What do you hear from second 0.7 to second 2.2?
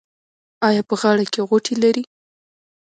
په غاړه کې غوټې لرئ؟